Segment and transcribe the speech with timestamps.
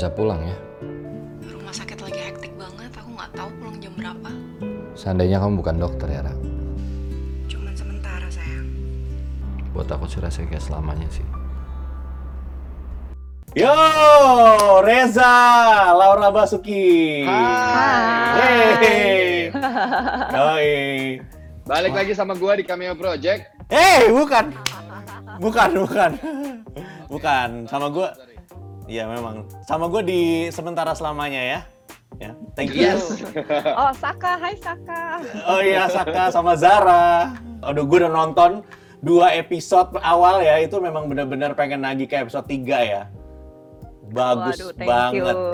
[0.00, 0.56] bisa pulang ya?
[1.44, 4.32] Rumah sakit lagi hektik banget, aku nggak tahu pulang jam berapa.
[4.96, 6.32] Seandainya kamu bukan dokter ya, Ra.
[7.44, 8.64] Cuman sementara sayang.
[9.76, 11.26] Buat aku sih rasanya kayak selamanya sih.
[13.52, 13.76] Yo,
[14.88, 15.36] Reza,
[15.92, 17.28] Laura Basuki.
[17.28, 18.40] Hai.
[18.80, 19.52] Hey.
[20.40, 20.72] Yoi.
[21.68, 23.68] Balik lagi sama gua di Cameo Project.
[23.68, 24.48] Eh, bukan.
[25.44, 26.10] Bukan, bukan.
[27.12, 28.29] Bukan, sama gua.
[28.90, 29.46] Iya memang.
[29.70, 31.60] Sama gua di sementara selamanya ya.
[32.18, 32.90] Ya, thank you.
[32.90, 33.22] Yes.
[33.78, 35.22] Oh, Saka, hai Saka.
[35.46, 37.38] Oh iya, Saka sama Zara.
[37.62, 38.66] Aduh, gue udah nonton
[38.98, 40.58] dua episode awal ya.
[40.58, 43.02] Itu memang benar-benar pengen nagih ke episode 3 ya.
[44.10, 45.36] Bagus Waduh, thank banget.
[45.38, 45.50] you.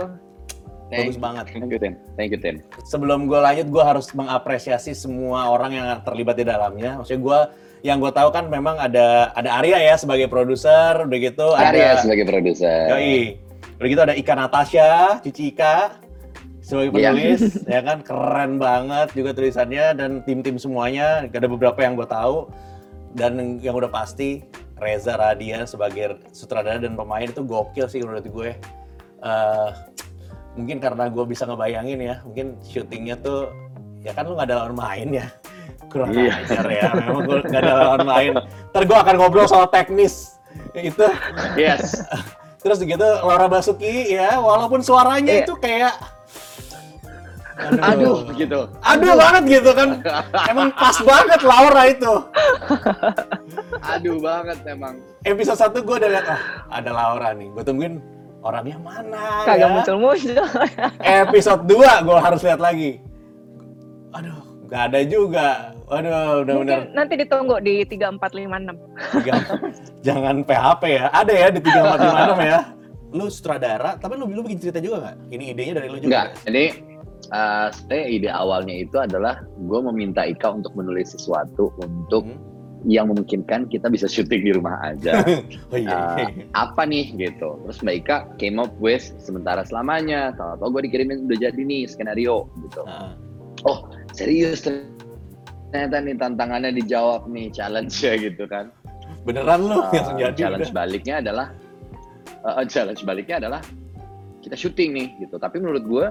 [0.87, 1.45] Bagus banget.
[1.53, 1.95] Thank you, Tim.
[2.17, 2.57] Thank you, Tim.
[2.89, 6.99] Sebelum gue lanjut, gue harus mengapresiasi semua orang yang terlibat di dalamnya.
[6.99, 7.41] Maksudnya gue,
[7.87, 12.03] yang gue tahu kan memang ada ada Arya ya sebagai produser, udah gitu Arya ada
[12.03, 12.91] sebagai produser.
[12.91, 13.39] Yoi.
[13.79, 15.95] Udah gitu ada Ika Natasha, Cici Ika
[16.59, 17.15] sebagai Iya.
[17.15, 17.43] penulis,
[17.79, 21.31] ya kan keren banget juga tulisannya dan tim-tim semuanya.
[21.31, 22.51] Ada beberapa yang gue tahu
[23.15, 24.43] dan yang udah pasti
[24.83, 28.51] Reza Radian sebagai sutradara dan pemain itu gokil sih menurut gue.
[29.23, 29.69] Eh,
[30.59, 33.55] mungkin karena gue bisa ngebayangin ya, mungkin syutingnya tuh
[34.03, 35.27] ya kan lu nggak ada lawan main ya.
[35.87, 36.33] Kurang Iya.
[36.41, 38.33] ajar ya, memang gue nggak ada lawan main.
[38.71, 40.37] Ntar gue akan ngobrol soal teknis
[40.73, 41.07] itu
[41.55, 42.03] Yes.
[42.63, 45.45] Terus gitu Laura Basuki ya, walaupun suaranya Iya.
[45.45, 45.95] itu kayak
[47.57, 48.69] Aduh, gitu.
[48.85, 50.05] Aduh banget gitu kan.
[50.45, 52.13] Emang pas banget Laura itu.
[53.81, 55.01] Aduh banget emang.
[55.25, 57.49] Episode 1 gue udah liat, oh ada Laura nih.
[57.49, 57.95] Gue tungguin
[58.45, 59.73] orangnya mana Kagak ya.
[59.73, 60.45] muncul-muncul.
[61.01, 63.01] Episode 2 gue harus lihat lagi.
[64.13, 64.37] Aduh,
[64.69, 65.49] gak ada juga.
[65.87, 66.57] Waduh, bener-bener.
[66.59, 68.75] Mungkin nanti ditunggu di 3456.
[69.15, 69.47] Tiga-
[70.07, 71.05] Jangan PHP ya.
[71.11, 72.61] Ada ya di 3456 ya.
[73.15, 75.17] Lu sutradara, tapi lu, lu bikin cerita juga nggak?
[75.31, 76.07] Ini idenya dari lu juga?
[76.11, 76.29] Enggak.
[76.43, 76.65] Jadi
[77.31, 82.27] uh, sebenarnya ide awalnya itu adalah gue meminta Ika untuk menulis sesuatu untuk
[82.77, 82.93] Hmm.
[82.93, 85.23] yang memungkinkan kita bisa syuting di rumah aja.
[85.73, 86.19] Oh iya.
[86.19, 87.57] Uh, apa nih gitu.
[87.65, 90.35] Terus Mbak Ika came up with sementara selamanya.
[90.35, 92.83] Tahu-tahu gue dikirimin udah jadi nih skenario gitu.
[92.83, 93.15] Nah,
[93.65, 94.63] Oh serius
[95.71, 98.71] ternyata nih tantangannya dijawab nih challenge ya gitu kan.
[99.27, 100.39] beneran lu Uh, langsung jadi.
[100.39, 100.79] challenge udah.
[100.79, 101.47] baliknya adalah
[102.47, 103.61] uh, challenge baliknya adalah
[104.43, 105.35] kita syuting nih gitu.
[105.39, 106.07] Tapi menurut gue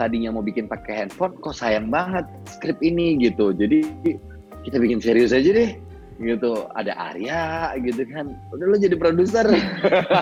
[0.00, 3.52] tadinya mau bikin pakai handphone kok sayang banget skrip ini gitu.
[3.52, 3.84] Jadi
[4.64, 5.76] kita bikin serius aja deh
[6.22, 9.42] gitu ada Arya gitu kan udah lo jadi produser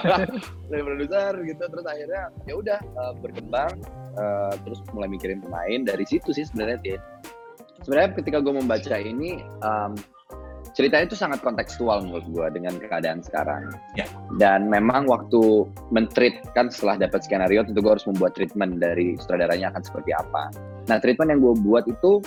[0.73, 3.77] jadi produser gitu terus akhirnya ya udah uh, berkembang
[4.17, 7.01] uh, terus mulai mikirin pemain dari situ sih sebenarnya Tin.
[7.83, 9.93] Sebenarnya ketika gue membaca ini um,
[10.73, 13.69] ceritanya itu sangat kontekstual menurut gue dengan keadaan sekarang.
[13.93, 14.09] Ya.
[14.41, 19.75] Dan memang waktu mentreat kan setelah dapat skenario tentu gue harus membuat treatment dari sutradaranya
[19.77, 20.49] akan seperti apa.
[20.89, 22.25] Nah treatment yang gue buat itu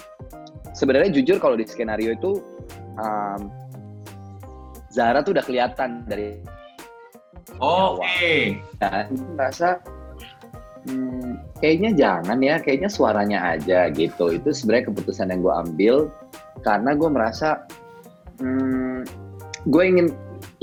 [0.77, 2.43] sebenarnya jujur kalau di skenario itu
[3.01, 3.49] um,
[4.93, 6.39] Zara tuh udah kelihatan dari
[7.59, 8.59] Oke.
[8.83, 9.79] Nah, itu merasa
[10.87, 14.35] hmm, kayaknya jangan ya, kayaknya suaranya aja gitu.
[14.35, 15.95] Itu sebenarnya keputusan yang gue ambil
[16.63, 17.67] karena gue merasa
[18.39, 19.05] hmm,
[19.69, 20.07] gue ingin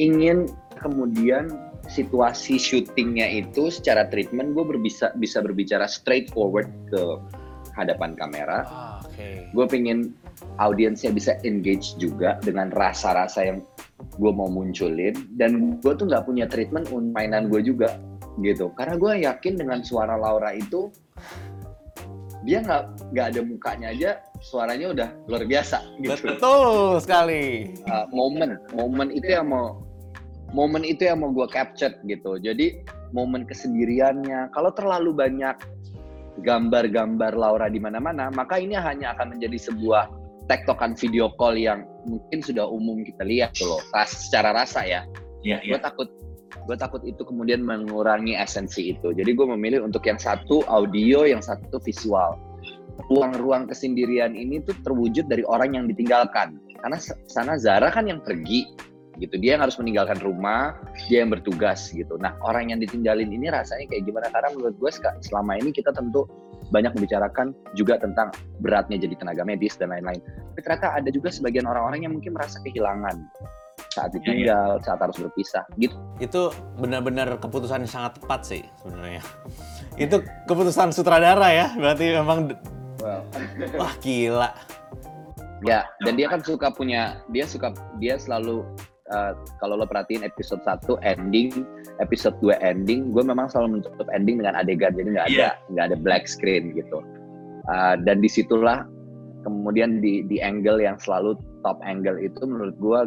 [0.00, 0.38] ingin
[0.78, 1.52] kemudian
[1.90, 7.02] situasi syutingnya itu secara treatment gue berbisa bisa berbicara straightforward ke
[7.74, 8.64] hadapan kamera.
[8.68, 9.48] Ah, Oke.
[9.52, 10.12] Gue pengen
[10.60, 13.58] audiensnya bisa engage juga dengan rasa-rasa yang
[14.18, 17.96] gue mau munculin dan gue tuh nggak punya treatment untuk mainan gue juga
[18.40, 18.72] gitu.
[18.72, 20.88] Karena gue yakin dengan suara Laura itu
[22.42, 24.10] dia nggak nggak ada mukanya aja
[24.42, 26.34] suaranya udah luar biasa gitu.
[26.34, 27.70] Betul sekali.
[27.86, 29.78] Uh, momen momen itu yang mau
[30.50, 32.40] momen itu yang mau gue capture gitu.
[32.42, 32.82] Jadi
[33.14, 34.50] momen kesendiriannya.
[34.50, 35.56] Kalau terlalu banyak
[36.42, 40.08] gambar-gambar Laura di mana-mana maka ini hanya akan menjadi sebuah
[40.48, 45.06] tektokan video call yang mungkin sudah umum kita lihat tuh loh ras secara rasa ya.
[45.42, 45.82] Iya, gue iya.
[45.82, 46.08] takut
[46.68, 49.12] gue takut itu kemudian mengurangi esensi itu.
[49.12, 52.38] Jadi gue memilih untuk yang satu audio yang satu visual.
[53.08, 56.60] Ruang-ruang kesendirian ini tuh terwujud dari orang yang ditinggalkan.
[56.82, 56.98] Karena
[57.30, 58.68] sana Zara kan yang pergi
[59.20, 59.36] gitu.
[59.38, 60.76] Dia yang harus meninggalkan rumah
[61.08, 62.16] dia yang bertugas gitu.
[62.20, 64.28] Nah orang yang ditinggalin ini rasanya kayak gimana?
[64.32, 64.90] Karena menurut gue
[65.24, 66.26] selama ini kita tentu
[66.72, 68.32] banyak membicarakan juga tentang
[68.64, 70.22] beratnya jadi tenaga medis dan lain-lain.
[70.24, 73.28] Tapi ternyata ada juga sebagian orang-orang yang mungkin merasa kehilangan
[73.92, 76.50] saat ditinggal saat harus berpisah gitu Itu
[76.80, 79.22] benar-benar keputusan yang sangat tepat sih sebenarnya.
[80.00, 82.56] Itu keputusan sutradara ya, berarti memang
[83.76, 84.50] wah gila.
[85.62, 87.70] Ya, dan dia kan suka punya, dia suka,
[88.02, 88.66] dia selalu
[89.14, 91.62] uh, kalau lo perhatiin episode 1 ending,
[92.02, 95.50] episode 2 ending, gue memang selalu menutup ending dengan adegan, jadi nggak ada Iya.
[95.70, 96.98] nggak ada black screen gitu.
[97.70, 98.82] Uh, dan di situlah
[99.46, 102.98] kemudian di di angle yang selalu top angle itu menurut gue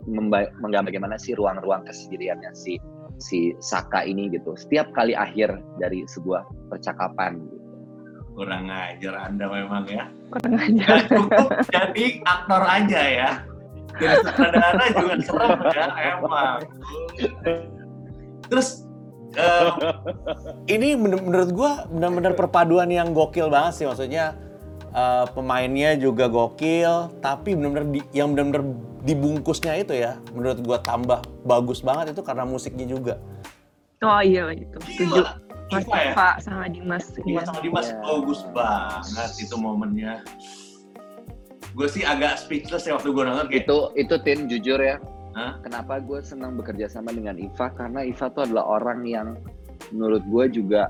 [0.59, 2.79] menggambar bagaimana sih ruang-ruang kesendiriannya si
[3.19, 4.55] si Saka ini gitu.
[4.55, 7.39] Setiap kali akhir dari sebuah percakapan.
[7.39, 7.65] Gitu.
[8.35, 10.11] Kurang ajar Anda memang ya.
[10.31, 10.83] Kurang aja.
[10.83, 13.31] Nggak cukup jadi aktor aja ya.
[13.95, 15.85] Jadi sutradara juga serem ya,
[16.19, 16.59] emang.
[18.51, 18.83] Terus
[19.39, 19.71] eh,
[20.67, 24.35] ini men- menurut gua benar-benar perpaduan yang gokil banget sih maksudnya
[24.95, 28.63] eh, pemainnya juga gokil tapi benar-benar di- yang benar-benar
[29.03, 33.19] dibungkusnya itu ya menurut gua tambah bagus banget itu karena musiknya juga.
[33.99, 34.77] Oh iya itu.
[34.81, 35.21] Setuju.
[35.21, 35.31] Gila.
[35.65, 36.11] Mas Iva ya?
[36.13, 37.05] Iva sama Dimas.
[37.11, 37.41] Iya Iya.
[37.43, 37.97] sama Dimas Iya.
[37.99, 40.13] bagus banget itu momennya.
[41.73, 44.95] Gue sih agak speechless ya waktu gue nonton kayak Itu itu Tin jujur ya.
[45.33, 45.59] Hah?
[45.59, 47.67] Kenapa gue senang bekerja sama dengan Iva?
[47.69, 49.35] Karena Iva tuh adalah orang yang
[49.91, 50.87] menurut gue juga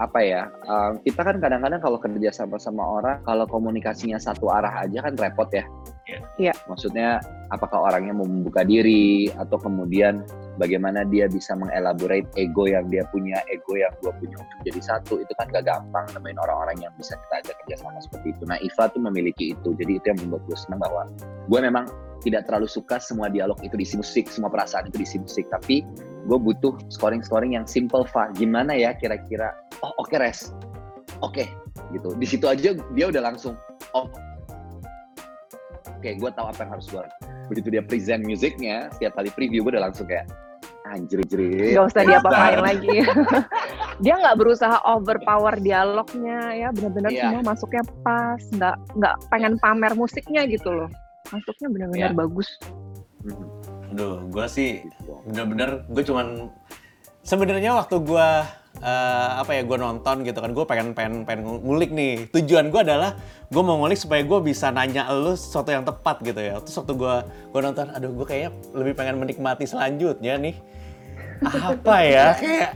[0.00, 0.48] apa ya?
[0.64, 5.12] um, kita kan kadang-kadang kalau kerja sama sama orang, kalau komunikasinya satu arah aja kan
[5.12, 5.64] repot ya.
[6.08, 6.18] Iya.
[6.40, 6.54] Iya.
[6.66, 7.20] Maksudnya
[7.52, 10.24] apakah orangnya mau membuka diri atau kemudian
[10.56, 15.20] bagaimana dia bisa mengelaborate ego yang dia punya, ego yang gue punya untuk jadi satu
[15.20, 18.42] itu kan gak gampang nemuin orang-orang yang bisa kita ajak kerja sama seperti itu.
[18.48, 21.02] Nah Iva tuh memiliki itu, jadi itu yang membuat gue senang bahwa
[21.46, 21.84] gue memang
[22.20, 25.84] tidak terlalu suka semua dialog itu diisi musik, semua perasaan itu diisi musik, tapi
[26.26, 28.28] gue butuh scoring-scoring yang simple, Fa.
[28.36, 29.56] Gimana ya kira-kira?
[29.80, 30.52] Oh oke res,
[31.24, 31.44] oke
[31.92, 32.12] gitu.
[32.16, 33.56] Di situ aja dia udah langsung,
[33.96, 34.06] oh
[35.88, 37.02] oke gue tahu apa yang harus gue.
[37.50, 40.28] Begitu dia present musiknya, setiap kali preview gue udah langsung kayak
[40.90, 41.76] anjir jir.
[41.76, 42.98] Gak usah diapa-apain lagi.
[44.04, 47.22] dia nggak berusaha overpower dialognya ya, benar-benar Iya.
[47.30, 50.90] semua masuknya pas, nggak nggak pengen pamer musiknya gitu loh.
[51.30, 52.18] Masuknya benar-benar Iya.
[52.18, 52.48] bagus.
[53.90, 55.12] Aduh, gue sih Gitu.
[55.26, 56.26] bener-bener gue cuman
[57.20, 58.28] sebenarnya waktu gue
[58.80, 62.30] eh, apa ya gue nonton gitu kan gue pengen pengen pengen ngulik nih.
[62.32, 63.18] Tujuan gue adalah
[63.50, 66.58] gue mau ngulik supaya gue bisa nanya lu sesuatu yang tepat gitu ya.
[66.62, 67.14] Terus waktu gue
[67.52, 70.56] gue nonton aduh gue kayaknya lebih pengen menikmati selanjutnya nih.
[71.40, 72.26] Apa ya?
[72.40, 72.72] Kayak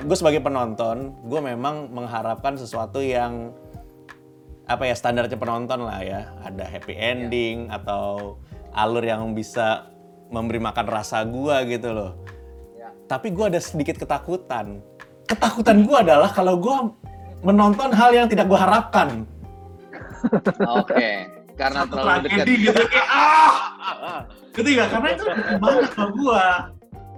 [0.00, 3.52] gue sebagai penonton gue memang mengharapkan sesuatu yang
[4.66, 6.20] apa ya standarnya penonton lah ya.
[6.42, 8.36] Ada happy ending atau
[8.76, 9.88] alur yang bisa
[10.28, 12.12] memberi makan rasa gua gitu loh.
[12.76, 12.92] Ya.
[13.08, 14.84] tapi gua ada sedikit ketakutan.
[15.24, 16.92] Ketakutan gua adalah kalau gua
[17.40, 19.24] menonton hal yang tidak gua harapkan.
[20.66, 22.46] Oke, karena Satu terlalu dekat.
[22.50, 24.20] gitu kayak ah
[24.52, 24.84] gitu ya.
[24.92, 25.24] Karena itu
[25.60, 26.46] banget sama gua.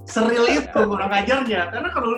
[0.08, 1.68] Seril itu kurang ajarnya.
[1.68, 2.12] Karena kalau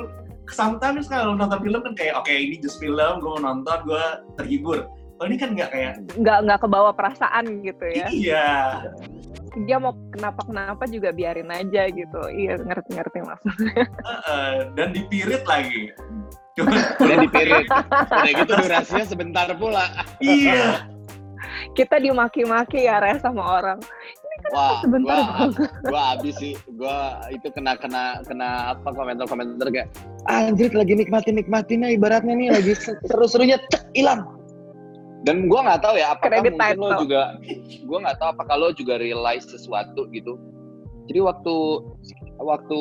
[0.51, 4.87] sometimes kalau nonton film kan kayak oke ini just film gua mau nonton gua terhibur.
[5.21, 8.07] Kalau ini kan nggak kayak Nggak nggak kebawa perasaan gitu ya.
[8.09, 8.49] iya
[9.67, 12.21] Dia mau kenapa-kenapa juga biarin aja gitu.
[12.31, 13.83] Iya ngerti-ngerti maksudnya.
[13.87, 15.91] Heeh, dan dipirit lagi
[16.61, 17.67] Udah dipirit.
[17.67, 20.05] Udah gitu durasinya sebentar pula.
[20.21, 20.87] iya
[21.75, 23.79] Kita dimaki-maki ya Res sama orang.
[24.51, 25.53] Wah, Sebentar gua,
[25.85, 26.55] gua abis sih.
[26.73, 29.89] Gua itu kena kena kena apa komentar-komentar kayak
[30.33, 32.73] anjir lagi nikmatin nikmatin ibaratnya nih lagi
[33.05, 34.40] seru-serunya cek hilang.
[35.21, 37.23] Dan gua nggak tahu ya apakah Credit mungkin lo juga
[37.85, 40.41] gua nggak tahu apakah lo juga realize sesuatu gitu.
[41.13, 41.55] Jadi waktu
[42.41, 42.79] waktu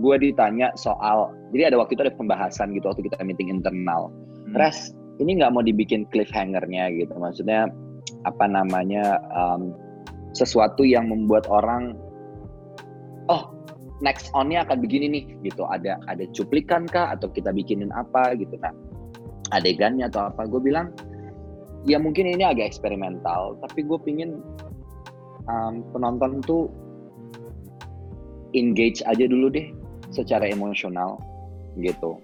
[0.00, 4.08] gua ditanya soal jadi ada waktu itu ada pembahasan gitu waktu kita meeting internal.
[4.56, 7.12] Res, ini nggak mau dibikin cliffhanger-nya gitu.
[7.12, 7.68] Maksudnya
[8.24, 9.76] apa namanya um,
[10.32, 11.92] sesuatu yang membuat orang
[13.28, 13.52] oh
[14.00, 15.68] next on-nya akan begini nih gitu.
[15.68, 18.56] Ada ada cuplikan kah atau kita bikinin apa gitu.
[18.64, 18.72] Nah,
[19.52, 20.88] adegannya atau apa gue bilang
[21.84, 24.40] ya mungkin ini agak eksperimental tapi gue pingin
[25.48, 26.72] um, penonton tuh
[28.56, 29.68] engage aja dulu deh
[30.14, 31.18] secara emosional
[31.76, 32.22] gitu.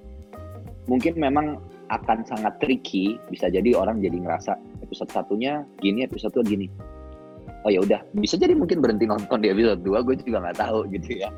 [0.87, 1.59] Mungkin memang
[1.91, 4.55] akan sangat tricky bisa jadi orang jadi ngerasa
[4.87, 6.71] episode satunya gini episode dua gini.
[7.67, 10.89] Oh ya udah bisa jadi mungkin berhenti nonton di episode 2 gue juga nggak tahu
[10.97, 11.29] gitu ya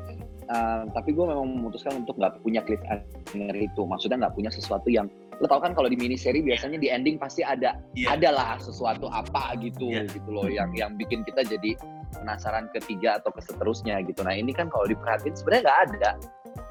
[0.49, 3.81] Uh, tapi gue memang memutuskan untuk nggak punya cliffhanger itu.
[3.87, 5.07] Maksudnya nggak punya sesuatu yang
[5.41, 8.15] lo tau kan kalau di mini seri biasanya di ending pasti ada Iya.
[8.15, 10.05] adalah sesuatu apa gitu Iya.
[10.13, 11.73] gitu loh yang yang bikin kita jadi
[12.13, 14.21] penasaran ketiga atau ke seterusnya gitu.
[14.21, 16.11] Nah ini kan kalau diperhatiin sebenarnya nggak ada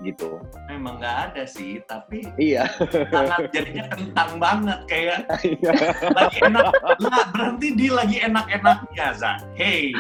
[0.07, 0.39] gitu.
[0.71, 2.71] Memang nggak ada sih tapi iya.
[3.11, 5.19] sangat jadinya kentang banget kayak
[6.17, 6.71] lagi enak.
[7.03, 9.91] Lah berhenti di lagi enak-enaknya Za hey.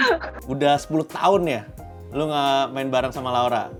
[0.46, 1.62] Udah 10 tahun ya
[2.12, 3.72] lu nggak main bareng sama Laura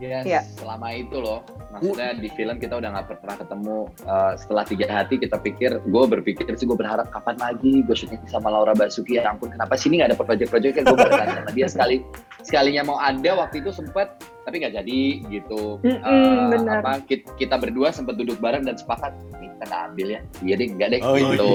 [0.00, 0.40] Yes, Iya.
[0.56, 1.44] selama itu loh.
[1.70, 3.78] Maksudnya di film kita udah nggak pernah ketemu.
[4.00, 8.16] Uh, setelah tiga hati kita pikir, gue berpikir sih gue berharap kapan lagi gue syuting
[8.24, 9.20] sama Laura Basuki.
[9.20, 12.00] Ya ampun, kenapa sini nggak ada project-project kan gue berharap sama dia sekali
[12.40, 14.08] sekalinya mau ada waktu itu sempet
[14.40, 15.76] tapi nggak jadi gitu.
[15.84, 16.80] Mm-mm, Uh, benar.
[16.80, 20.20] apa kita, kita berdua sempat duduk bareng dan sepakat ini kita nggak ambil ya.
[20.40, 21.28] Iya deh, enggak deh Oh, iya.
[21.28, 21.50] gitu.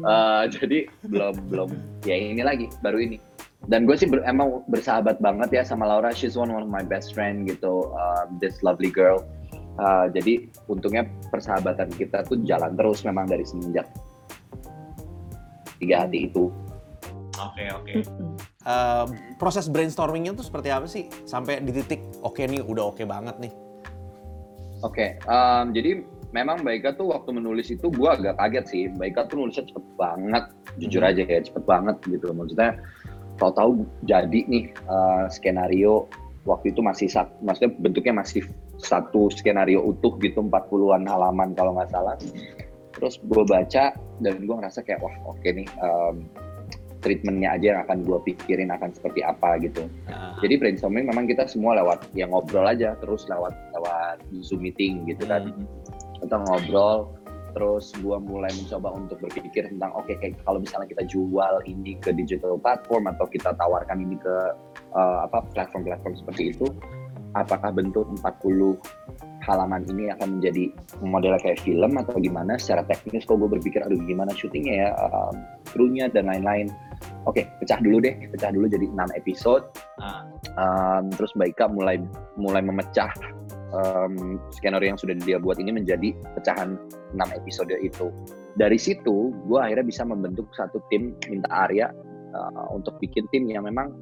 [0.00, 1.68] Uh, jadi belum belum
[2.02, 3.20] ya ini lagi baru ini
[3.70, 7.14] dan gue sih ber- emang bersahabat banget ya sama Laura she's one of my best
[7.14, 9.22] friend gitu um, this lovely girl
[9.72, 13.88] Uh, jadi untungnya persahabatan kita tuh jalan terus memang dari semenjak
[15.80, 16.52] tiga hati itu
[17.40, 17.92] Oke oke.
[18.04, 18.36] Mm-mm.
[18.62, 19.06] Eh,
[19.40, 23.52] proses brainstormingnya tuh seperti apa sih sampai di titik oke nih udah oke banget nih.
[24.82, 26.02] Oke, em, jadi
[26.34, 28.82] memang Baika tuh waktu menulis itu gue agak kaget sih.
[28.90, 30.44] Baika tuh nulisnya cepet banget,
[30.78, 32.30] jujur aja ya, cepet banget gitu.
[32.34, 32.78] Maksudnya
[33.40, 36.08] tahu-tahu jadi nih eh, skenario
[36.42, 38.42] waktu itu masih sat- maksudnya bentuknya masih
[38.82, 42.18] satu skenario utuh gitu 40-an halaman kalau nggak salah.
[42.98, 46.26] Terus gue baca dan gue ngerasa kayak wah oke nih em,
[47.02, 49.86] treatmentnya aja yang akan gue pikirin akan seperti apa gitu.
[50.06, 55.06] Nah, Jadi brainstorming memang kita semua lewat yang ngobrol aja terus lewat lewat Zoom meeting
[55.06, 55.50] gitu kan.
[55.50, 55.66] hmm.
[56.22, 57.10] Kita ngobrol
[57.52, 62.10] terus gua mulai mencoba untuk berpikir tentang oke kayak kalau misalnya kita jual ini ke
[62.12, 64.34] digital platform atau kita tawarkan ini ke
[64.96, 66.66] eh, apa platform-platform seperti itu
[67.32, 68.76] apakah bentuk 40
[69.42, 70.70] halaman ini akan menjadi
[71.02, 72.54] modelnya kayak film atau gimana?
[72.60, 74.88] Secara teknis kok gue berpikir aduh gimana syutingnya ya?
[75.02, 75.34] Um,
[75.66, 76.70] krunya dan lain-lain.
[77.26, 79.64] Oke pecah dulu deh pecah dulu jadi 6 episode.
[80.54, 81.98] Um, terus Baika mulai
[82.38, 83.10] mulai memecah
[83.72, 86.76] um, skenario yang sudah dia buat ini menjadi pecahan
[87.16, 88.12] 6 episode itu.
[88.56, 91.88] Dari situ gue akhirnya bisa membentuk satu tim minta Arya
[92.36, 93.92] uh, untuk bikin tim yang memang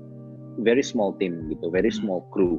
[0.60, 2.58] very small team gitu very small crew.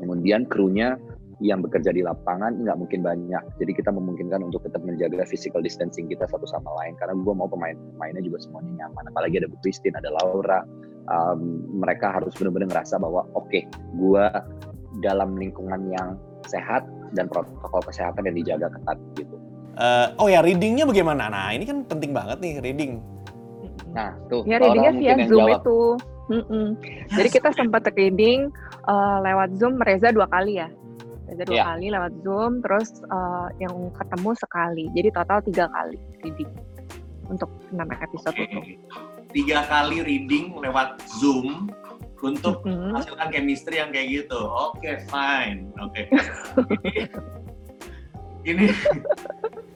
[0.00, 0.96] Kemudian krunya
[1.42, 3.42] yang bekerja di lapangan nggak mungkin banyak.
[3.58, 7.50] Jadi kita memungkinkan untuk tetap menjaga physical distancing kita satu sama lain karena gue mau
[7.50, 9.10] pemain-pemainnya juga semuanya nyaman.
[9.10, 10.62] Apalagi ada Bu Christine ada Laura.
[11.02, 13.66] Um, mereka harus benar-benar ngerasa bahwa oke
[13.98, 14.24] gue
[15.02, 16.82] dalam lingkungan yang sehat
[17.12, 19.36] dan protokol kesehatan yang dijaga ketat gitu
[19.72, 21.26] Eh, oh ya readingnya bagaimana?
[21.26, 23.00] Nah ini kan penting banget nih reading.
[23.88, 25.58] nah tuh Ya readingnya via Zoom jawab.
[25.58, 25.80] itu.
[26.28, 26.66] Mm-mm.
[27.08, 28.52] Jadi kita sempat reading
[28.84, 30.68] eh, lewat Zoom Reza dua kali ya.
[31.24, 31.64] Reza dua Iya.
[31.66, 34.84] kali lewat Zoom, terus eh, yang ketemu sekali.
[34.92, 36.50] Jadi total tiga kali reading
[37.26, 38.60] untuk enam episode itu.
[39.32, 41.72] tiga kali reading lewat Zoom
[42.22, 42.94] untuk Mm-mm.
[42.94, 44.38] menghasilkan chemistry yang kayak gitu.
[44.38, 45.68] Oke, fine.
[45.82, 46.06] Oke.
[48.42, 48.66] Ini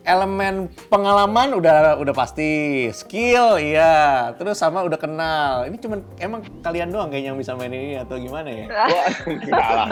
[0.06, 5.66] Elemen pengalaman udah udah pasti, skill iya, terus sama udah kenal.
[5.66, 8.66] Ini cuman emang kalian doang kayaknya yang bisa main ini atau gimana ya?
[8.70, 9.06] Wah,
[9.50, 9.86] lah,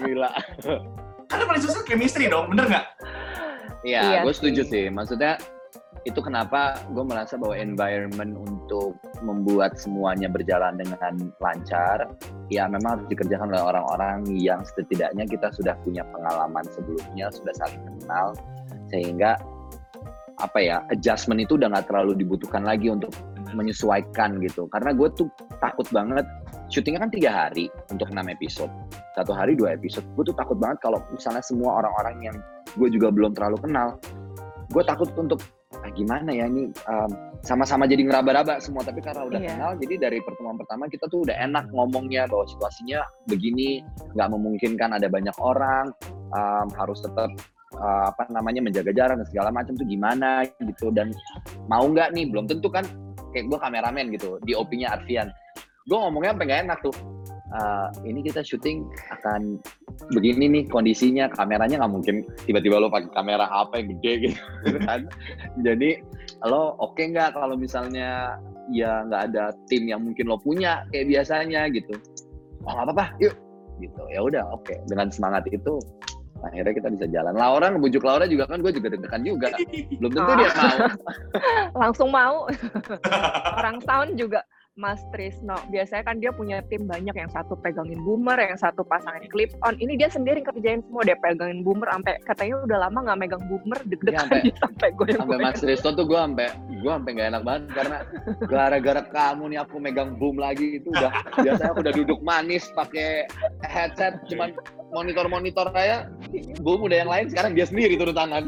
[0.00, 0.30] gila.
[1.28, 2.86] karena paling susah chemistry dong, bener nggak?
[3.84, 4.88] Iya, Iya gue setuju sih.
[4.88, 5.36] Maksudnya
[6.08, 12.08] itu kenapa gue merasa bahwa environment untuk membuat semuanya berjalan dengan lancar,
[12.48, 17.82] ya memang harus dikerjakan oleh orang-orang yang setidaknya kita sudah punya pengalaman sebelumnya, sudah saling
[18.00, 18.32] kenal,
[18.88, 19.36] sehingga
[20.40, 23.12] apa ya adjustment itu udah nggak terlalu dibutuhkan lagi untuk
[23.52, 24.64] menyesuaikan gitu.
[24.72, 25.28] Karena gue tuh
[25.60, 26.24] takut banget
[26.72, 28.72] syutingnya kan tiga hari untuk enam episode,
[29.12, 30.08] satu hari dua episode.
[30.16, 32.36] Gue tuh takut banget kalau misalnya semua orang-orang yang
[32.80, 34.00] gue juga belum terlalu kenal
[34.68, 35.40] gue takut untuk
[35.84, 37.10] ah, gimana ya ini um,
[37.46, 39.54] sama-sama jadi ngeraba-raba semua tapi karena udah Iya.
[39.54, 43.82] kenal jadi dari pertemuan pertama kita tuh udah enak ngomongnya bahwa situasinya begini
[44.14, 45.94] nggak memungkinkan ada banyak orang
[46.34, 47.30] um, harus tetap
[47.78, 50.90] uh, apa namanya menjaga jarak dan segala macam tuh gimana gitu.
[50.90, 51.14] Dan
[51.70, 52.82] mau nggak nih belum tentu kan
[53.32, 55.28] kayak gue kameramen gitu di OP-nya Arfian
[55.88, 56.94] gue ngomongnya sampai nggak enak tuh
[57.48, 59.56] Uh, ini kita syuting akan
[60.12, 64.12] begini nih kondisinya kameranya nggak mungkin tiba-tiba lo pakai kamera HP yang gede
[64.68, 65.00] gitu kan.
[65.64, 65.90] Jadi
[66.44, 68.36] lo oke nggak kalau misalnya
[68.68, 71.96] ya nggak ada tim yang mungkin lo punya kayak biasanya gitu?
[72.68, 73.34] Oh nggak apa-apa yuk.
[73.80, 74.02] Gitu.
[74.12, 74.74] Ya udah oke.
[74.84, 75.80] Dengan semangat itu
[76.44, 77.34] akhirnya kita bisa jalan.
[77.34, 79.48] Laura ngebujuk Laura juga kan gue juga deg-degan juga.
[79.98, 80.78] Belum tentu dia mau.
[81.86, 82.46] Langsung mau.
[83.58, 84.44] Orang sound juga
[84.78, 85.58] Mas Trisno.
[85.68, 89.74] Biasanya kan dia punya tim banyak yang satu pegangin boomer, yang satu pasangin clip on.
[89.74, 93.78] Ini dia sendiri kerjain semua dia pegangin boomer sampai katanya udah lama nggak megang boomer
[93.90, 96.46] deg-degan Iya, sampai- gue yang sampai Mas Risto tuh gue sampai
[96.78, 97.98] gue sampai nggak enak banget karena
[98.46, 101.10] gara-gara kamu nih aku megang boom lagi itu udah
[101.44, 103.26] biasanya aku udah duduk manis pakai
[103.66, 104.54] headset cuman
[104.94, 106.06] monitor-monitor aja
[106.62, 108.46] boom udah yang lain sekarang dia sendiri turun tangan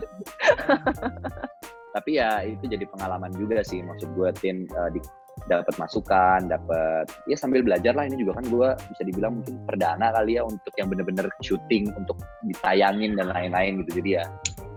[1.96, 5.00] tapi ya itu jadi pengalaman juga sih maksud gue tim eh, di
[5.48, 8.04] dapat masukan, dapat ya sambil belajar lah.
[8.04, 12.20] Ini juga kan gue bisa dibilang mungkin perdana kali ya untuk yang bener-bener syuting untuk
[12.44, 14.02] ditayangin dan lain-lain gitu.
[14.02, 14.24] Jadi ya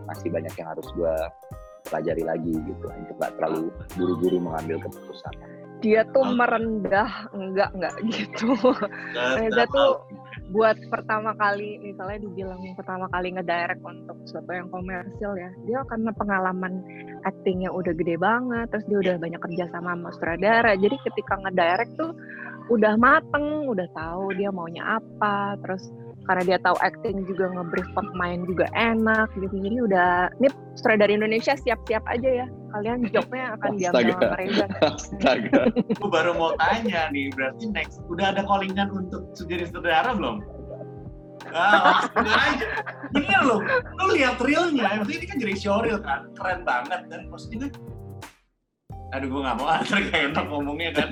[0.07, 1.15] masih banyak yang harus gue
[1.91, 3.67] pelajari lagi gitu untuk gak terlalu
[3.99, 5.33] buru-buru mengambil keputusan.
[5.83, 8.55] Dia tuh merendah, enggak enggak gitu.
[9.35, 9.99] Reza tuh
[10.53, 16.13] buat pertama kali misalnya dibilang pertama kali ngedirect untuk sesuatu yang komersil ya dia karena
[16.13, 16.85] pengalaman
[17.25, 20.73] actingnya udah gede banget terus dia udah banyak kerja sama sama sutradara.
[20.77, 22.11] Jadi ketika ngedirect tuh
[22.71, 25.83] udah mateng udah tahu dia maunya apa terus
[26.27, 31.53] karena dia tahu acting juga ngebrief pemain juga enak gitu jadi udah nih sutradara Indonesia
[31.59, 34.17] siap-siap aja ya kalian jobnya akan diambil Astaga.
[34.17, 34.65] sama Reza
[34.97, 35.61] Astaga.
[35.93, 40.41] Gue baru mau tanya nih, berarti next udah ada callingan untuk jadi saudara belum?
[41.53, 42.65] Ah, aja.
[43.13, 43.61] Bener loh,
[43.99, 47.69] lu lihat realnya, maksudnya ini kan jadi showreel kan, keren banget kan, maksudnya
[49.13, 51.09] Aduh, gue gak mau antar gak enak ngomongnya kan.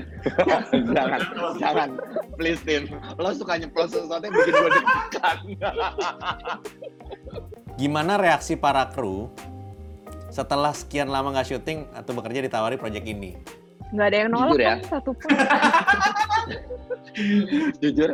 [0.89, 1.21] jangan,
[1.61, 1.89] jangan,
[2.33, 2.89] please Tim.
[3.21, 5.37] Lo suka nyeplos sesuatu yang bikin gue deg-degan.
[7.79, 9.29] Gimana reaksi para kru
[10.33, 13.35] setelah sekian lama nggak syuting atau bekerja ditawari proyek ini?
[13.91, 14.71] nggak ada yang nolak Jujur ya.
[14.71, 15.29] kan satu pun
[17.83, 18.11] Jujur,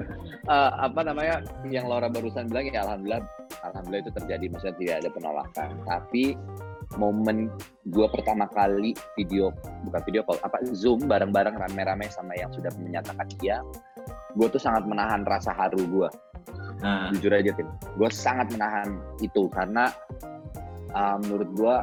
[0.50, 3.22] eh, apa namanya yang Laura barusan bilang ya alhamdulillah,
[3.62, 4.46] alhamdulillah itu terjadi.
[4.50, 5.70] Maksudnya tidak ada penolakan.
[5.86, 6.34] Tapi
[6.96, 7.52] momen
[7.92, 9.52] gue pertama kali video
[9.84, 13.60] bukan video call apa zoom bareng-bareng rame-rame sama yang sudah menyatakan iya
[14.40, 16.10] gue tuh sangat menahan rasa haru gue
[16.78, 19.90] Nah, jujur aja tim gue sangat menahan itu karena
[20.94, 21.76] uh, menurut gue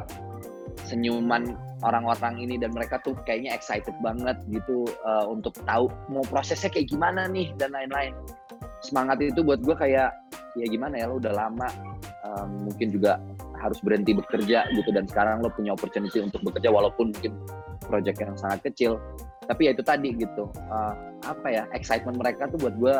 [0.87, 6.71] senyuman orang-orang ini dan mereka tuh kayaknya excited banget gitu uh, untuk tahu mau prosesnya
[6.71, 8.15] kayak gimana nih dan lain-lain.
[8.79, 10.15] Semangat itu buat gue kayak
[10.55, 11.67] ya gimana ya lo udah lama
[12.23, 13.19] um, mungkin juga
[13.65, 17.33] harus berhenti bekerja gitu dan sekarang lo punya opportunity untuk bekerja walaupun mungkin
[17.89, 19.01] project yang sangat kecil
[19.45, 20.93] tapi ya itu tadi gitu uh,
[21.25, 22.95] apa ya excitement mereka tuh buat gue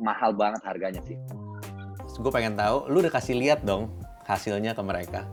[0.00, 1.20] mahal banget harganya sih
[2.18, 3.88] Gue pengen tahu, lu udah kasih lihat dong
[4.26, 5.24] hasilnya ke mereka.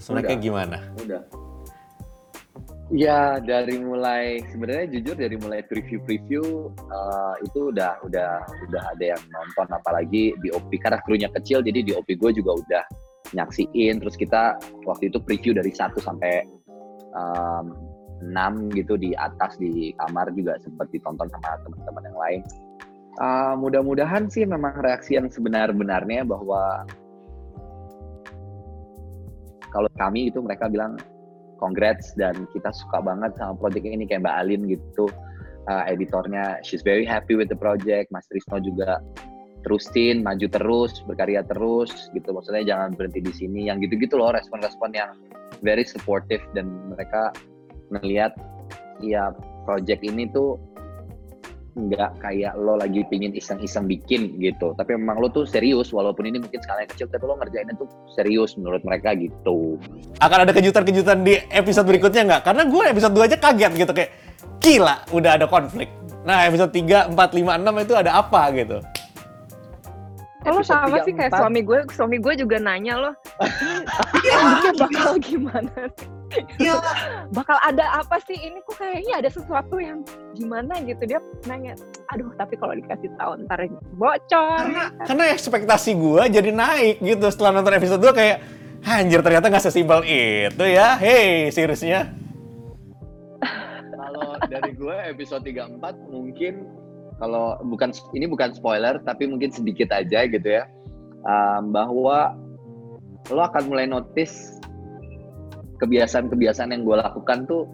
[0.00, 0.42] Sebenarnya Udah.
[0.42, 0.78] gimana?
[0.96, 1.22] udah
[2.90, 9.04] ya dari mulai sebenarnya jujur dari mulai preview preview uh, itu udah udah udah ada
[9.14, 12.84] yang nonton apalagi di OP karena krunya kecil jadi di OP gue juga udah
[13.36, 14.00] nyaksiin.
[14.02, 16.46] Terus kita waktu itu preview dari 1 sampai
[17.14, 17.74] um,
[18.20, 22.40] 6 gitu di atas di kamar juga sempat ditonton sama teman-teman yang lain.
[23.18, 26.86] Uh, mudah-mudahan sih memang reaksi yang sebenar-benarnya bahwa
[29.70, 30.98] kalau kami itu mereka bilang
[31.58, 35.06] congrats dan kita suka banget sama project ini kayak Mbak Alin gitu.
[35.68, 38.08] Uh, editornya she's very happy with the project.
[38.08, 38.98] Mas Trisno juga
[39.62, 44.90] terusin maju terus berkarya terus gitu maksudnya jangan berhenti di sini yang gitu-gitu loh respon-respon
[44.96, 45.10] yang
[45.60, 47.32] very supportive dan mereka
[47.92, 48.32] ngelihat
[49.04, 49.34] ya
[49.68, 50.56] project ini tuh
[51.78, 56.42] nggak kayak lo lagi pingin iseng-iseng bikin gitu tapi memang lo tuh serius walaupun ini
[56.42, 59.78] mungkin skalanya kecil tapi lo ngerjainnya tuh serius menurut mereka gitu
[60.18, 62.42] Akan ada kejutan-kejutan di episode berikutnya nggak?
[62.42, 64.10] Karena gue episode 2 aja kaget gitu kayak
[64.58, 65.88] gila udah ada konflik.
[66.26, 68.78] Nah episode 3, 4, 5, 6 itu ada apa gitu.
[70.40, 75.10] Kalau Episode sama sih kayak suami gue, suami gue juga nanya loh, ini endingnya bakal
[75.20, 76.08] gimana sih?
[76.62, 76.78] iya,
[77.34, 78.38] Bakal ada apa sih?
[78.38, 80.00] Ini kok kayaknya ada sesuatu yang
[80.32, 81.02] gimana gitu.
[81.04, 81.76] Dia nanya,
[82.08, 83.68] aduh tapi kalau dikasih tahu ntar
[84.00, 84.64] bocor.
[84.64, 88.38] karena Karena ekspektasi gue jadi naik gitu setelah nonton episode 2 kayak
[88.86, 90.96] anjir ternyata nggak sesimpel itu ya.
[90.96, 92.16] Hey, seriusnya.
[93.92, 95.76] kalau dari gue episode 34
[96.08, 96.79] mungkin
[97.20, 100.64] kalau bukan ini bukan spoiler tapi mungkin sedikit aja gitu ya
[101.28, 102.34] um, bahwa
[103.28, 104.56] lo akan mulai notice
[105.78, 107.68] kebiasaan-kebiasaan yang gue lakukan tuh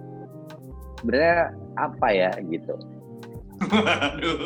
[1.01, 2.75] sebenarnya apa ya gitu
[3.57, 4.37] Waduh.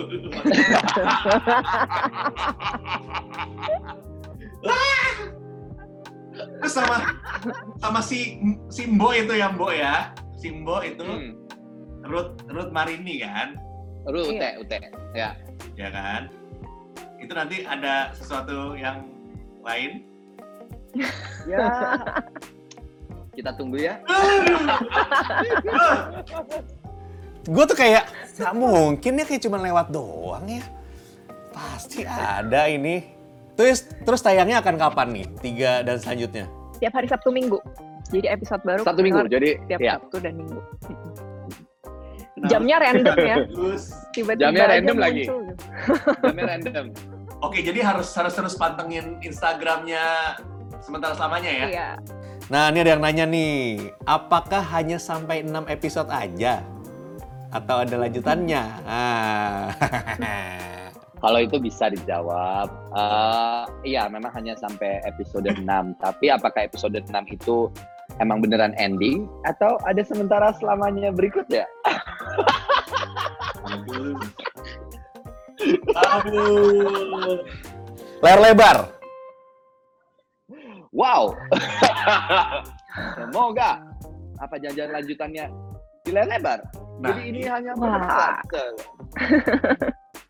[6.60, 6.96] Terus sama
[7.80, 10.14] sama si si Mbo itu ya Mbo ya.
[10.36, 11.32] Si Mbo itu hmm.
[12.06, 13.56] Ruth Ruth Marini kan,
[14.08, 14.50] Lu ute Iya.
[14.56, 14.76] ute
[15.12, 15.30] ya
[15.76, 16.22] ya kan?
[17.20, 19.04] Itu nanti ada sesuatu yang
[19.60, 20.04] lain.
[21.46, 21.64] ya
[23.38, 23.94] kita tunggu ya
[27.46, 28.04] Gue tuh kayak
[28.36, 30.64] nggak mungkin ya kayak cuma lewat doang ya.
[31.50, 33.16] Pasti ada ini.
[33.56, 35.26] Terus terus tayangnya akan kapan nih?
[35.40, 36.46] Tiga dan selanjutnya.
[36.80, 37.56] Tiap hari Sabtu Minggu.
[38.10, 40.58] Jadi episode baru satu minggu jadi tiap ya Sabtu dan Minggu.
[42.48, 43.36] Jamnya random ya.
[44.14, 45.24] Tiba-tiba Jamnya random lagi.
[45.28, 45.64] muncul gitu.
[46.24, 46.86] jamnya random
[47.46, 50.36] Oke, jadi harus harus terus pantengin Instagramnya
[50.84, 51.66] sementara selamanya ya.
[51.72, 51.88] Iya.
[52.52, 56.60] Nah, ini ada yang nanya nih, apakah hanya sampai 6 episode aja?
[57.50, 58.64] atau ada lanjutannya?
[58.86, 59.74] Ah.
[61.20, 65.68] Kalau itu bisa dijawab, eh, iya memang hanya sampai episode 6.
[66.00, 67.68] Tapi apakah episode 6 itu
[68.20, 71.64] emang beneran ending atau ada sementara selamanya berikutnya?
[73.66, 74.16] Aduh.
[75.96, 77.40] Aduh.
[78.20, 78.78] Layar lebar.
[80.92, 81.32] Wow.
[83.16, 83.80] Semoga
[84.40, 85.44] apa jangan lanjutannya
[86.04, 86.60] di layar lebar.
[87.00, 88.36] Nah, Jadi ini hanya Wah.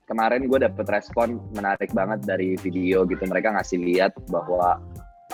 [0.07, 3.23] Kemarin gue dapet respon menarik banget dari video gitu.
[3.27, 4.79] Mereka ngasih lihat bahwa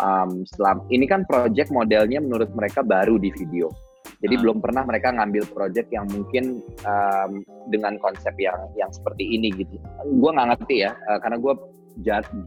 [0.01, 3.73] um, selam ini kan project modelnya menurut mereka baru di video.
[4.17, 4.41] Jadi Ah.
[4.49, 9.77] belum pernah mereka ngambil project yang mungkin um, dengan konsep yang yang seperti ini gitu.
[10.21, 11.55] Gue nggak ngerti ya, uh, karena gue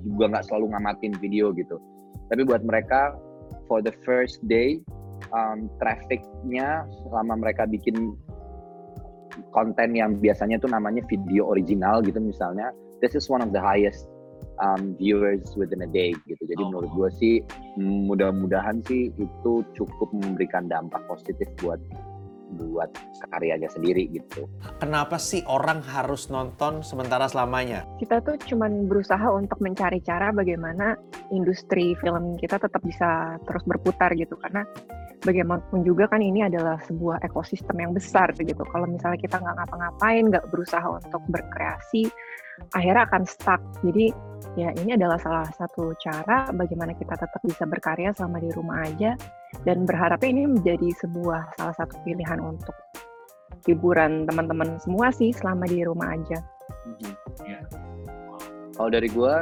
[0.05, 1.77] juga nggak selalu ngamatin video gitu.
[2.29, 3.17] Tapi buat mereka
[3.69, 4.81] for the first day
[5.33, 8.17] um, trafficnya selama mereka bikin
[9.53, 14.09] konten yang biasanya tuh namanya video original gitu misalnya, this is one of the highest
[14.59, 16.43] um, viewers within a day gitu.
[16.45, 16.69] Jadi Oh.
[16.71, 17.35] menurut gue sih
[17.79, 21.79] mudah-mudahan sih itu cukup memberikan dampak positif buat
[22.49, 22.89] buat
[23.29, 24.49] karyanya sendiri gitu.
[24.81, 27.85] Kenapa sih orang harus nonton sementara selamanya?
[28.01, 30.97] kita tuh cuman berusaha untuk mencari cara bagaimana
[31.29, 34.65] industri film kita tetap bisa terus berputar gitu karena
[35.21, 40.23] bagaimanapun juga kan ini adalah sebuah ekosistem yang besar gitu kalau misalnya kita nggak ngapa-ngapain
[40.31, 42.07] nggak berusaha untuk berkreasi
[42.73, 44.09] akhirnya akan stuck jadi
[44.57, 49.13] ya ini adalah salah satu cara bagaimana kita tetap bisa berkarya selama di rumah aja
[49.65, 52.73] dan berharapnya ini menjadi sebuah salah satu pilihan untuk
[53.67, 56.39] hiburan teman-teman semua sih selama di rumah aja
[57.45, 57.61] Iya.
[58.75, 59.33] Kalau dari gue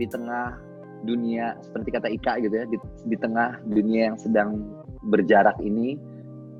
[0.00, 0.56] di tengah
[1.04, 2.76] dunia seperti kata Ika gitu ya, di,
[3.08, 4.60] di tengah dunia yang sedang
[5.08, 5.96] berjarak ini,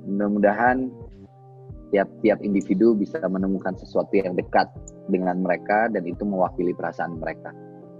[0.08, 0.88] mudah-mudahan
[1.90, 4.70] tiap-tiap individu bisa menemukan sesuatu yang dekat
[5.10, 7.50] dengan mereka dan itu mewakili perasaan mereka.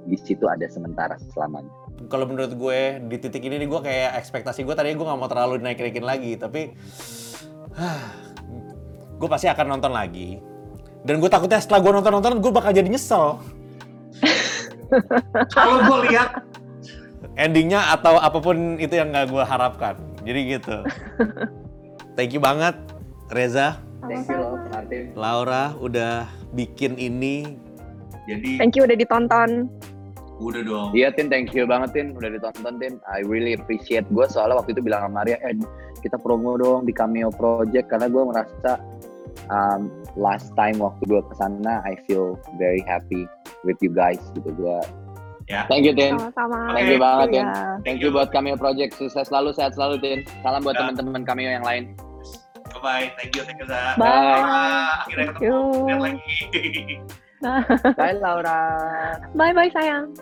[0.07, 1.71] Di situ ada sementara selamanya.
[2.09, 2.81] Kalau menurut gue
[3.13, 6.33] di titik ini nih gue kayak ekspektasi gue tadinya gue nggak mau terlalu naik-naikin lagi,
[6.41, 6.73] tapi
[9.21, 10.41] gue pasti akan nonton lagi.
[11.05, 13.41] Dan gue takutnya setelah gue nonton-nonton gue bakal jadi nyesel
[15.57, 16.45] Kalau gue lihat
[17.41, 19.97] endingnya atau apa pun itu yang nggak gue harapkan.
[20.25, 20.77] Jadi gitu.
[22.19, 22.77] Thank you banget
[23.33, 25.13] Reza, Thank you loh, Martin.
[25.13, 26.25] Laura udah
[26.57, 27.57] bikin ini.
[28.29, 29.69] jadi thank you udah ditonton
[30.41, 30.89] udah dong.
[30.97, 32.95] Iya Tin, thank you banget Tin, udah ditonton Tin.
[33.05, 35.55] I really appreciate gue soalnya waktu itu bilang sama Maria, eh
[36.01, 38.81] kita promo dong di Cameo Project karena gue merasa
[39.53, 43.29] um, last time waktu gue ke sana, I feel very happy
[43.69, 44.81] with you guys gitu gue.
[45.51, 45.67] Ya.
[45.67, 46.15] Thank you Tin.
[46.15, 47.45] sama-sama Thank you banget, Tin.
[47.45, 47.53] ya.
[47.85, 48.95] Thank you buat Cameo Project.
[48.97, 50.19] Sukses selalu, sehat selalu Tin.
[50.47, 50.89] Salam buat Ya.
[50.89, 51.93] teman-teman Cameo yang lain.
[52.71, 53.07] Bye bye.
[53.19, 53.99] Thank you, thank you Za.
[53.99, 54.41] Bye.
[54.41, 55.85] Ah, akhirnya Thank ketemu.
[55.85, 56.23] Lihat lagi.
[57.99, 58.61] Bye Laura.
[59.33, 60.13] bye bye sayang